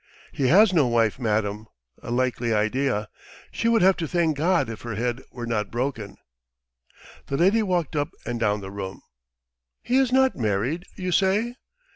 "He 0.31 0.47
has 0.47 0.73
no 0.73 0.87
wife, 0.87 1.19
madam. 1.19 1.67
A 2.01 2.09
likely 2.09 2.51
idea! 2.51 3.07
She 3.51 3.67
would 3.67 3.83
have 3.83 3.95
to 3.97 4.07
thank 4.07 4.35
God 4.35 4.67
if 4.67 4.81
her 4.81 4.95
head 4.95 5.21
were 5.31 5.45
not 5.45 5.69
broken...." 5.69 6.17
The 7.27 7.37
lady 7.37 7.61
walked 7.61 7.95
up 7.95 8.09
and 8.25 8.39
down 8.39 8.61
the 8.61 8.71
room. 8.71 9.03
"He 9.83 9.97
is 9.99 10.11
not 10.11 10.35
married, 10.35 10.85
you 10.95 11.11
say?" 11.11 11.53